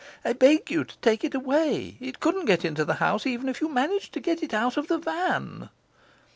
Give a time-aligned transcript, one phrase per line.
[0.25, 3.61] 'I beg you to take it away; it couldn't get into the house, even if
[3.61, 5.69] you managed to get it out of the van.